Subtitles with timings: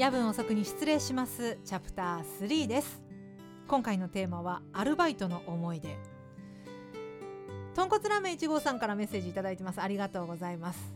[0.00, 1.58] 夜分遅くに失礼します。
[1.62, 3.02] チャプター3です。
[3.68, 5.94] 今回のテーマはアルバイトの思い出。
[7.74, 9.80] 豚骨ラーメン1号さんからメッセージいただいてます。
[9.82, 10.94] ありがとうございます、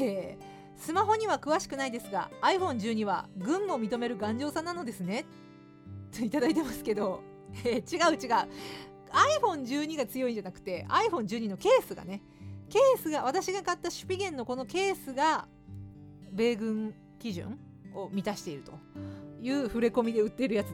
[0.00, 0.42] えー、
[0.74, 5.26] スマホには詳しくないですが iPhone12 は軍も認める頑丈さなのですね。
[6.16, 7.20] といただいてますけど、
[7.62, 8.48] えー、違う違う。
[9.42, 12.22] iPhone12 が強いんじゃなくて iPhone12 のケースがね。
[12.70, 15.46] ケースが私が買ったシュピゲンのこのケースが
[16.32, 17.58] 米軍基準
[17.96, 18.72] を満たしていると
[19.40, 20.68] いう触れ込みで売ってるやつ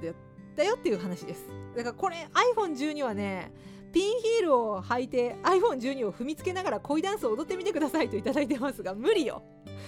[0.57, 1.47] だよっていう話です。
[1.77, 3.53] だからこれ iPhone12 はね
[3.93, 9.43] ピンヒールを履いて iPhone12 を踏みつけながら恋ダンスを踊ってみてくださいと頂いてますが無理よ。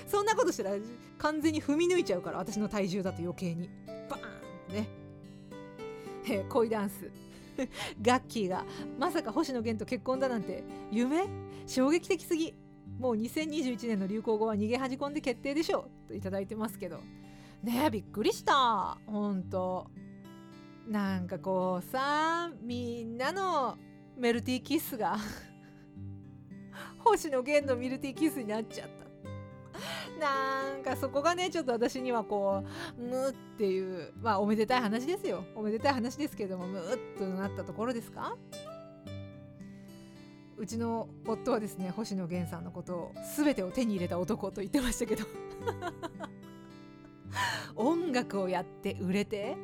[0.07, 0.77] そんなことしたら
[1.19, 3.71] 完全に踏み抜いちゃうから私の体重だと余計に。
[4.09, 4.89] バーンね。
[6.29, 7.11] え恋ダンス。
[8.03, 8.65] ガッキーが
[8.99, 11.27] まさか星野源と結婚だなんて夢？
[11.67, 12.55] 衝撃的すぎ。
[12.99, 16.09] もう2021年の流行語は逃げ恥じ込んで決定でしょう。
[16.09, 17.01] と頂いてますけど。
[17.65, 18.99] ねびっくりした。
[19.07, 19.91] ほんと。
[20.87, 23.79] なんかこうさみんなの
[24.19, 25.17] メルティーキッスが
[27.03, 29.05] 星野源のミルティーキッスになっちゃった。
[30.21, 32.63] なんかそこがねちょっと私にはこ
[32.97, 35.45] うムっていうまあおめでたい話ですよ。
[35.57, 38.37] おめでたい話ですけどもムッとなったところですか？
[40.57, 45.25] うちの夫はですね星野源さんのことを全てを手に入れた男と言ってましたけど。
[47.77, 49.57] 音楽をやって売れて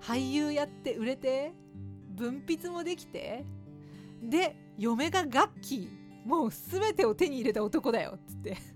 [0.00, 1.52] 俳優やって売れて
[2.14, 3.44] 文筆もできて
[4.22, 8.56] で嫁がガッキーもう全てを手に入れた男だよっつって。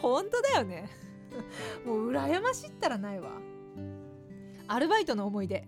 [0.00, 0.88] 本当だよね。
[1.84, 3.30] もう羨ましったらないわ。
[4.68, 5.66] アルバイトの思い出。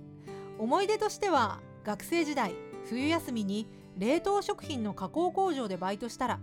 [0.59, 2.55] 思い出としては学生時代
[2.89, 6.41] 冬休みに冷凍食品の加工工場でバイトしたら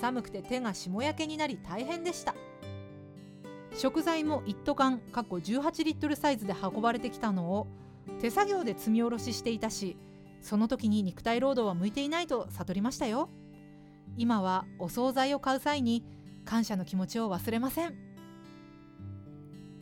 [0.00, 2.34] 寒くて手が霜焼けになり大変でした。
[3.78, 7.66] 食材も一斗缶かっこ18リットルサイズで運ばれてきたのを
[8.20, 9.98] 手作業で積み下ろししていたし
[10.40, 13.28] その時に肉体労働は向いていないと悟りましたよ。
[14.16, 16.04] 今はお惣菜を買う際に
[16.44, 17.94] 感謝の気持ちを忘れません。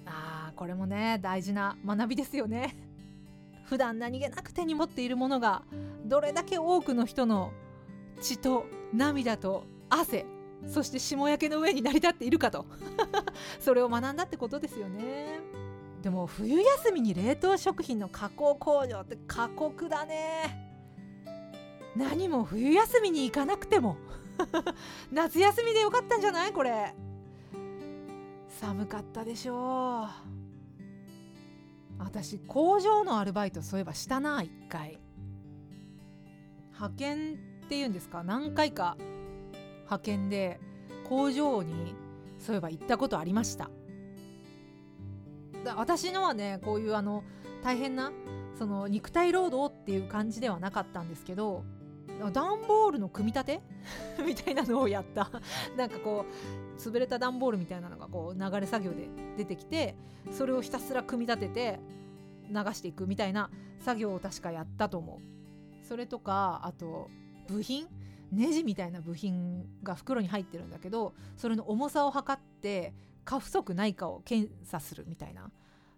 [0.06, 2.76] あーこれもね大事な学びですよね。
[3.66, 5.62] 普段何気なく手に持っているものが
[6.06, 7.52] どれだけ多くの人の
[8.20, 10.24] 血と涙と汗
[10.66, 12.66] そして霜焼けの上に成り立っているかと。
[13.60, 15.40] それを学んだってことですよね。
[16.02, 20.60] でも冬休みに冷凍食品の加工工場って過酷だね。
[21.96, 23.96] 何も冬休みに行かなくても。
[25.12, 26.52] 夏休みでよかったんじゃない？
[26.52, 26.94] これ。
[28.48, 30.08] 寒かったでしょう。
[31.98, 34.98] 私工場のアルバイトそういえばしたな一回。
[36.72, 38.24] 派遣っていうんですか？
[38.24, 38.96] 何回か。
[39.84, 40.60] 派遣で
[41.08, 41.94] 工場に
[42.38, 43.70] そういえば行ったことありました。
[45.76, 47.24] 私のはねこういうあの
[47.62, 48.12] 大変な
[48.58, 51.64] その肉体労働っていう感じではなかったんですけど
[52.32, 53.60] 段ボールの組み立て？
[54.24, 55.30] みたいなのをやった。
[55.76, 56.26] なんかこ
[56.76, 59.96] う潰れた段ボールみたいなのがこう流れ作業で出てきて
[60.32, 61.80] それをひたすら組み立てて
[62.50, 65.84] 流していくみたいな作業を確かやったと思う。
[65.86, 67.08] それとかあと
[67.48, 67.86] 部品？
[68.32, 75.50] ネジみたいな部品が袋に入ってるんだけどそれの重さを測って過不足ないかを検査するみたいな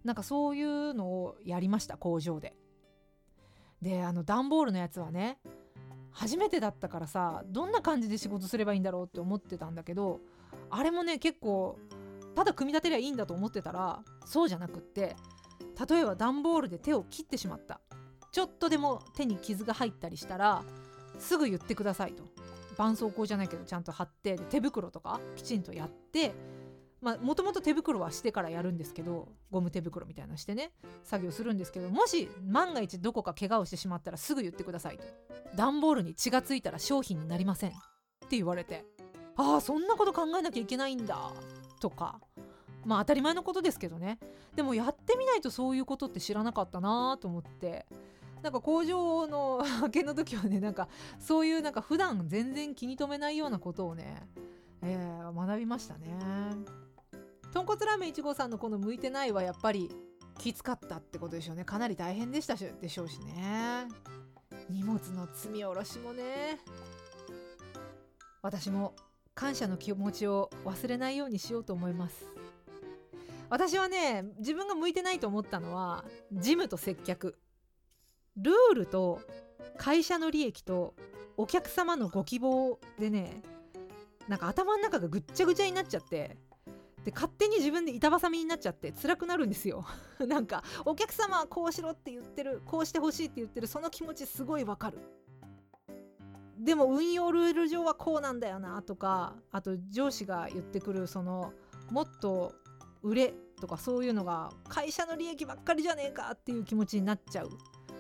[0.05, 2.55] なんかそういうのをやりました工場で。
[3.83, 5.39] であの段ボールのやつはね
[6.11, 10.21] 初めてだったからさどんな感じで仕事すればいいんだろうって思ってたんだけど
[10.71, 11.79] あれもね結構
[12.35, 15.15] ただ組み立てりゃいいんだと思ってたらそうじゃなくって
[15.89, 17.81] 例えば段ボールで手を切ってしまった
[18.33, 20.65] ちょっとでも手に傷が入ったりしたら
[21.19, 22.25] すぐ言ってくださいと。
[22.77, 26.35] 絆創膏じゃないけどちゃんと貼って手袋とかきちんとやって
[27.01, 35.05] もともと手袋はしてからやるんですけどゴム手袋みたいなしてね作業するんですけどもし万が一どこか怪我をしてしまったらすぐ言ってくださいと。
[35.55, 37.73] 段ボールに血がついたら商品になりませんっ
[38.29, 38.85] て言われて
[39.37, 41.33] ああそんなこと考えなきゃいけないんだ
[41.81, 42.21] とか。
[42.85, 44.19] まあ当たり前のことですけどね。
[44.55, 47.87] でもやってみないとそういうことって知らなかったなと思って。
[48.43, 50.89] なんか工場の 派遣の時はねなんか
[51.19, 54.29] そういうなんか普段全然気に留めないようなことをね、
[54.83, 56.17] えー、学びましたね。
[57.53, 59.91] 豚骨ラーメン1号さんのこの向いてないはやっぱり
[60.39, 61.65] きつかったってことでしょうね。
[61.65, 63.89] かなり大変でしたでしょうしね。
[64.69, 66.59] 荷物の積み下ろしもね
[68.43, 68.95] 私も
[69.35, 72.27] 感謝の気持ちを忘れないようにしようと思います。
[73.49, 77.39] 私はね自分が向いてないと思ったのは事務と接客。
[78.37, 79.21] ルールと
[79.77, 80.95] 会社の利益と
[81.37, 83.43] お客様のご希望でね
[84.29, 86.37] なんか頭の中がぐっちゃぐちゃになっちゃって
[87.05, 89.87] で勝手に自分で板挟みになっちゃって辛くなるんですよ。
[90.27, 94.99] なんかお客様はこうしろって言ってるこうしてほしいって言ってるその気持ちすごいわかる。
[96.59, 101.53] でも運用ルール上はこうなんだよなとかあと上司が言ってくるその
[101.93, 102.55] もっと
[103.03, 107.51] 売れとかそういうのが会社の利益ばっかりじゃねえかっていう気持ちになっちゃう。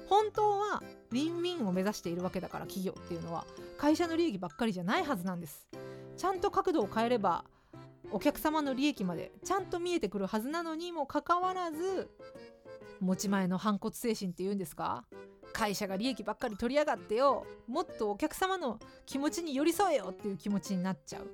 [0.08, 3.44] 本当はウィンウィンを目指しているわけだから企業っていうのは
[3.76, 5.68] 会社の利益ばっかりじゃないはずなんです。
[6.16, 7.44] ちゃんと角度を変えれば
[8.10, 12.08] お客様の利益までちゃんと見えてくるはずなのにもかかわらず
[13.00, 15.04] 持ち前の反骨精神っていうんですか？
[15.52, 21.30] 会社が利益ばっかり取りやがってよもっとお客様の気持ちに寄り添えよっていう気持ちになっちゃう。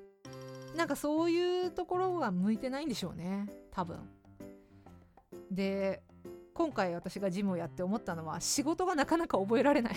[0.77, 3.99] なんかそういうところが向いてないんでしょうね多分。
[5.51, 6.01] で
[6.53, 9.95] 今回私がジムをやって思ったのは仕事がなかなか覚えられない。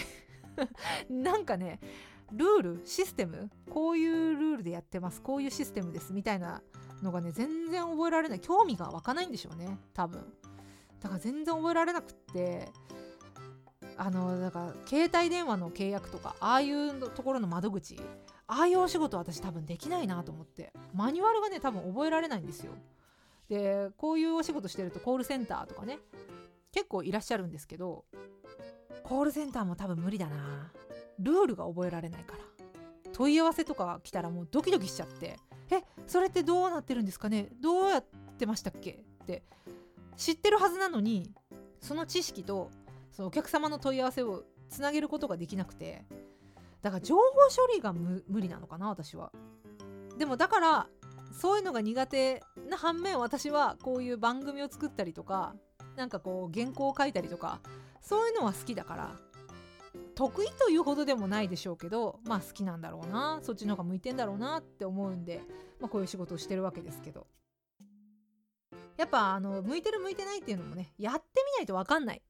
[1.10, 1.80] なんかね
[2.32, 6.62] ルールシステムこういうルールでやってますこういうシステムですみたいな
[7.02, 8.40] のがね全然覚えられない。
[8.40, 10.32] 興味が湧かないんでしょうね多分。
[11.00, 12.68] だから全然覚えられなくって
[13.96, 17.98] あのだから携帯電話の契約とかああいうところの窓口
[18.46, 22.72] ああいうお仕事私多分できないなと思ってマニュアルがね多分覚えられないんですよ。
[23.48, 25.98] でこういうお仕事してるとコールセンターとかね
[26.76, 28.04] 結構いらっしゃるんですけど
[29.02, 30.70] コールセンターも多分無理だな。
[31.18, 32.40] ルールが覚えられないから。
[33.14, 35.38] 問い合わせとか来たらもうドキドキしちゃって
[35.70, 37.48] えそれってどうなってるんですかね？
[37.62, 38.04] どうやっ
[38.38, 38.90] てましたっけ？
[38.90, 39.42] って
[40.18, 41.30] 知ってるはずなのに
[41.80, 42.70] その知識と
[43.10, 46.04] そのお客様の問い合わせをつなげることができなくて
[46.82, 49.32] だから情報処理が無理なのかな私は。
[50.18, 50.88] でもだから
[51.32, 55.54] そういうのが苦手な反面私はこういう番組を作ったりとか
[55.96, 57.60] なんかこう原稿を書いたりとか
[58.00, 59.16] そういうのは好きだから
[60.14, 65.42] 得意というほどでもないでしょうけどまあ好きなんだろうなそっちの方が向いてんだろうなって思うんで、
[65.80, 67.26] まあ、こういう仕事をしてるわけですけど。
[68.96, 72.22] やっぱあの向いてる向いてないっていうのもねやってみないと分かんない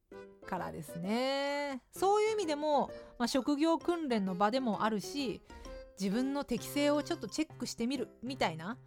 [0.46, 1.80] からですね。
[1.92, 5.42] そういう意味でも、まあ、職業訓練の場でもあるし
[6.00, 8.78] 自分の適性をちょっとチェックしてみるみたいな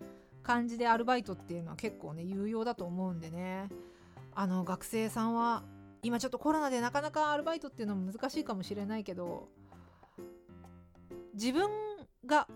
[0.44, 3.70] 感じでアルバイトっていうのは結構ね有用だと思うんでね。
[4.40, 5.64] あの学生さんは
[6.02, 9.50] 今ちょっとコロナでなかなかアルバイトっていうのも難しいかもしれないけど
[11.34, 11.70] 自分
[12.26, 12.48] が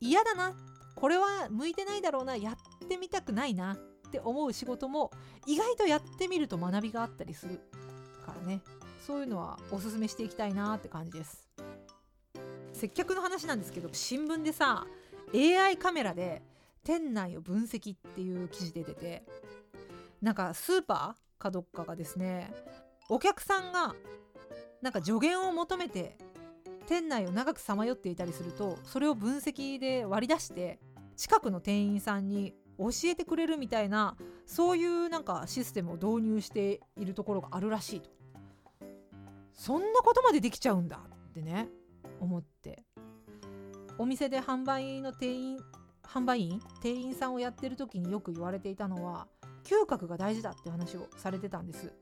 [0.00, 0.54] 嫌だな
[0.94, 3.76] これは向いてないだろうなやってみたくないなっ
[4.10, 5.10] て思う仕事も
[5.46, 7.60] 意外とやってみると学びがあったりする
[8.24, 8.62] からね。
[9.06, 11.46] そういうのはおすすめしていきたいなって感じです。
[12.72, 14.86] 接客の話なんですけど新聞でさ
[15.34, 16.40] AI カメラで
[16.82, 19.22] 店内を分析っていう記事で出て
[20.26, 22.52] なんかスーパーかどっかがですね
[23.08, 23.94] お客さんが
[24.82, 26.18] なんか助言を求めて
[26.88, 30.80] 店内を長くさまよっていたりするとそれを分析で割り出して
[31.16, 38.10] 近くの店員さんに教えてくれるみたいなそういうなんかシステムを導入しているところがあるらしいと。
[39.52, 41.68] そんなことまでできちゃうんだってね
[42.18, 42.82] 思って。
[43.96, 45.58] お店で販売の店員
[46.02, 49.28] 販売員店員さんをやってる時によく言われていたのは
[49.66, 51.92] 嗅覚が大事だって話をされてたんです。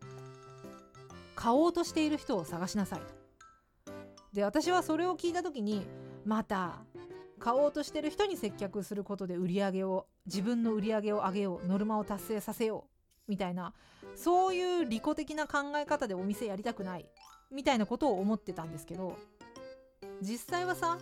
[1.34, 3.92] 買おうとしている人を探しなさいと。
[4.32, 5.86] で私はそれを聞いた時に
[6.24, 6.82] また
[7.38, 12.86] 買おうとしてる人に接客することで売り上げを自分の売り上げを上げようノルマを達成させよ
[13.28, 13.74] うみたいな
[14.16, 17.06] そういう利己的な考え方でお店やりたくない
[17.50, 19.16] みたいなことを思ってたんですけど
[20.20, 20.98] 実際はさ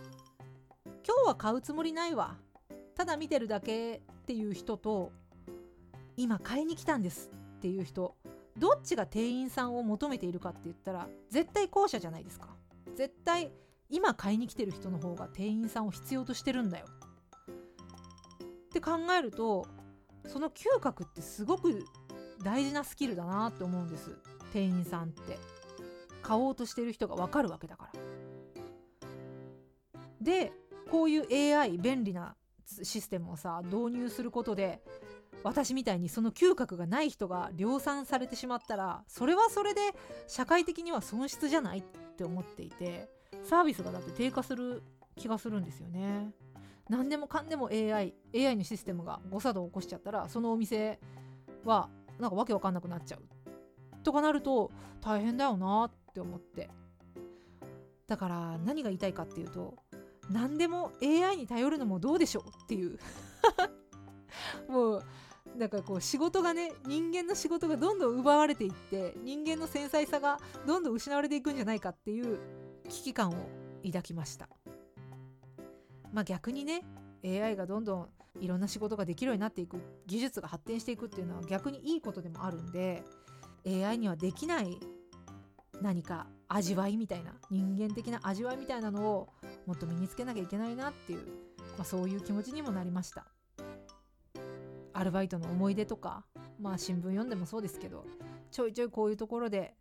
[1.05, 2.35] 今日は買うつもりないわ
[2.95, 5.11] ただ見てるだけっていう人と
[6.17, 8.15] 今買いに来たんですっていう人
[8.57, 12.49] どっちが店員さんを求めているかって言ったら絶対後者じゃないですか。
[12.95, 13.51] 絶対
[13.89, 16.85] 今買いに来てる人の方が店員さんを必要としてるんだよ。
[18.65, 19.65] って考えると
[20.27, 21.85] その嗅覚ってすごく
[22.43, 24.17] 大事なスキルだなって思うんです。
[24.51, 25.37] 店員さんって。
[26.23, 27.99] 買おうとしてる人が分かるわけだから。
[30.21, 30.53] で
[30.89, 34.81] こういう AI 便利なシステムをさ導入することで
[35.43, 39.81] 私みたいにその嗅覚がない人が量産されてしまったらそれはそれで
[40.27, 41.83] 社会的には損失じゃないっ
[42.17, 43.09] て思っていて
[43.43, 44.83] サービスがだって低下する
[45.15, 46.31] 気がするんですよね。
[46.89, 50.99] 何でもかんでも AI AI のシステムが誤作動を起こしちゃったらそのお店
[51.63, 53.21] はなんかわけわかんなくなっちゃう
[54.03, 54.69] とかなると
[55.01, 56.69] 大変だよなって思って
[58.05, 59.75] だから何が言いたいかっていうと
[60.29, 62.99] 何でも AI に頼るのもどうでしょうっていう
[64.69, 65.03] もう
[65.63, 72.39] だかこう仕事がね人間の仕事がどんどん奪われていって人間の繊細さがどんどん失われていくんじゃないかっていう
[72.89, 73.49] 危機感を
[73.85, 74.49] 抱きました。
[76.11, 76.83] まあ逆にね
[77.23, 78.09] AI がどんどん
[78.41, 83.03] いろんな仕事ができるようになっていく技術が発展していくっていうのは逆にいいことでもあるんで
[83.65, 84.79] AI にはできない
[85.81, 89.29] 何か味わいみたいな人間的な味わいみたいなのを
[89.65, 91.19] もっと身につけなきゃいけないなっていう、
[91.77, 93.32] まあ、そういう気持ちにもなりました。
[94.93, 96.25] アルバイトの思い出とか
[96.59, 98.05] まあ新聞読んでもそうですけど
[98.51, 99.73] ちょいちょいこういうところで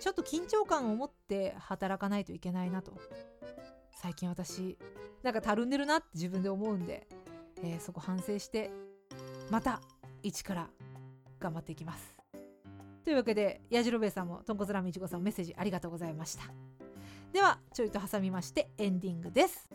[0.00, 2.92] ちょっと緊張感を持って働かないといけないなと。
[3.92, 4.76] 最近私
[5.22, 7.06] なんかたるんでるなって自分で思うんで、
[7.62, 8.70] えー、そこ反省して
[9.50, 9.80] また
[10.22, 10.68] 一から
[11.40, 12.14] 頑張っていきます。
[13.02, 16.44] というわけでやじろべえさんもとんこつラーメンいちごさんメッセージありがとうございました。
[17.32, 19.73] ではちょいと挟みましてエンディングです。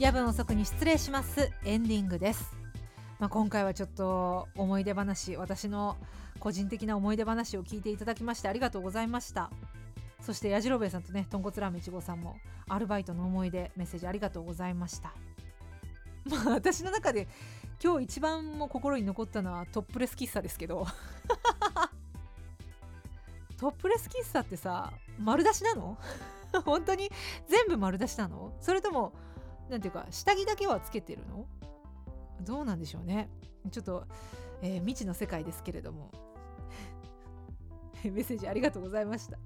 [0.00, 1.52] 夜分遅くに失礼します。
[1.62, 2.54] エンディングです、
[3.18, 5.98] まあ、今回はちょっと思い出話私の
[6.38, 9.50] 個人的な思い出話を聞いていただきましてありがとうございました。
[10.22, 12.38] そしてやじろべえさんとね豚骨ラーメン1号さんも
[12.70, 15.12] アルバイトの思い出メッセージありがとうございました。
[16.24, 17.28] まあ私の中で
[17.84, 20.86] 今日一番も心に残ったのはトップレス喫茶ですけど。
[23.58, 25.98] トップレス喫茶ってさ丸出しなの？
[26.64, 27.10] 本当に
[27.48, 28.54] 全部丸出しなの？
[28.62, 29.12] それとも
[29.70, 31.46] なんていうか下着だけはつけてるの？
[32.42, 33.28] どうなんでしょうね。
[33.70, 34.04] ちょっと、
[34.62, 36.10] えー、未知の世界ですけれども。
[38.04, 39.38] メッセージありがとうございました。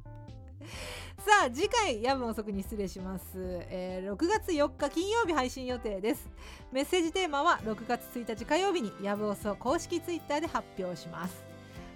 [1.18, 6.28] さあ次回夜分遅くに失礼します、えー、6月4日金曜日配信予定です。
[6.72, 11.44] メッセージテーマは6月1日火曜日に夜分遅公式ツイッターで発表します。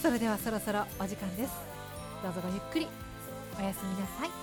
[0.00, 1.52] それではそろそろお時間です。
[2.22, 2.86] どうぞごゆっくり。
[3.58, 4.41] おやすみなさい。